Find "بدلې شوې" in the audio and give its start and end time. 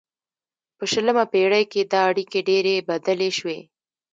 2.89-3.59